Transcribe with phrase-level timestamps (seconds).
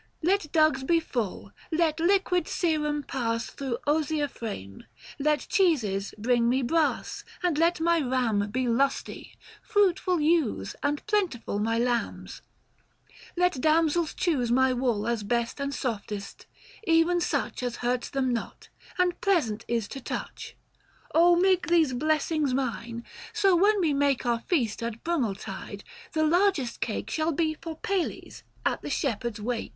[0.23, 4.85] Let dugs be full, let liquid serum pass Thro' osier frame,—
[5.29, 11.05] let cheeses bring me brass, And let my ram be lusty,— fruitful ewes, 890 And
[11.05, 12.41] plentiful my lambs;
[13.37, 16.47] let damsels choose My wool as best and softest,
[16.83, 20.57] even such As hurts them not, and pleasant is to touch:
[21.13, 25.83] Oh make these blessings mine, so when we make Our feast at Brumaltide,
[26.13, 29.69] the largest cake 895 Shall be for Pales, at the shepherds' wake."